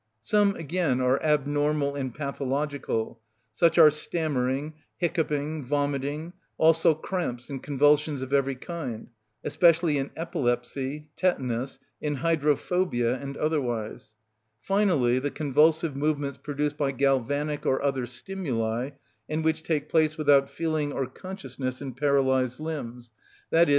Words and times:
Some, 0.23 0.55
again, 0.55 0.99
are 0.99 1.21
abnormal 1.21 1.93
and 1.95 2.11
pathological; 2.11 3.19
such 3.53 3.77
are 3.77 3.91
stammering, 3.91 4.73
hiccoughing, 4.97 5.63
vomiting, 5.63 6.33
also 6.57 6.95
cramps 6.95 7.51
and 7.51 7.61
convulsions 7.61 8.23
of 8.23 8.33
every 8.33 8.55
kind, 8.55 9.11
especially 9.43 9.99
in 9.99 10.09
epilepsy, 10.15 11.11
tetanus, 11.15 11.77
in 12.01 12.15
hydrophobia 12.15 13.13
and 13.19 13.37
otherwise; 13.37 14.15
finally, 14.59 15.19
the 15.19 15.29
convulsive 15.29 15.95
movements 15.95 16.39
produced 16.41 16.77
by 16.77 16.91
galvanic 16.91 17.67
or 17.67 17.79
other 17.83 18.07
stimuli, 18.07 18.89
and 19.29 19.43
which 19.45 19.61
take 19.61 19.87
place 19.87 20.17
without 20.17 20.49
feeling 20.49 20.91
or 20.91 21.05
consciousness 21.05 21.79
in 21.79 21.93
paralysed 21.93 22.59
limbs, 22.59 23.11
_i.e. 23.53 23.69